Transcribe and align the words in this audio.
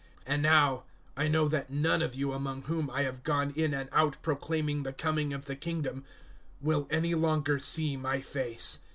020:025 0.25 0.33
"And 0.33 0.41
now, 0.41 0.83
I 1.15 1.27
know 1.27 1.47
that 1.47 1.69
none 1.69 2.01
of 2.01 2.15
you 2.15 2.33
among 2.33 2.63
whom 2.63 2.89
I 2.89 3.03
have 3.03 3.21
gone 3.21 3.51
in 3.51 3.75
and 3.75 3.87
out 3.91 4.17
proclaiming 4.23 4.81
the 4.81 4.93
coming 4.93 5.31
of 5.31 5.45
the 5.45 5.55
Kingdom 5.55 6.05
will 6.59 6.87
any 6.89 7.13
longer 7.13 7.59
see 7.59 7.95
my 7.97 8.19
face. 8.19 8.79